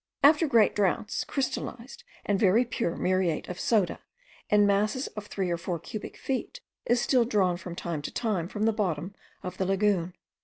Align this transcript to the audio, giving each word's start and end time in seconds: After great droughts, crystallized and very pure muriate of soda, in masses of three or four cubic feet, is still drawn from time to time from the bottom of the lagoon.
After 0.23 0.47
great 0.47 0.73
droughts, 0.75 1.23
crystallized 1.23 2.03
and 2.25 2.39
very 2.39 2.65
pure 2.65 2.95
muriate 2.95 3.47
of 3.47 3.59
soda, 3.59 3.99
in 4.49 4.65
masses 4.65 5.05
of 5.09 5.27
three 5.27 5.51
or 5.51 5.57
four 5.57 5.77
cubic 5.77 6.17
feet, 6.17 6.59
is 6.87 6.99
still 6.99 7.23
drawn 7.23 7.55
from 7.55 7.75
time 7.75 8.01
to 8.01 8.11
time 8.11 8.47
from 8.47 8.63
the 8.65 8.73
bottom 8.73 9.13
of 9.43 9.59
the 9.59 9.65
lagoon. 9.67 10.15